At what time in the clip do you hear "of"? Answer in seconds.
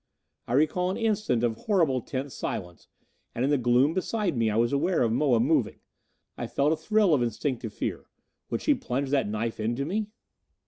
1.43-1.55, 5.03-5.11, 7.13-7.21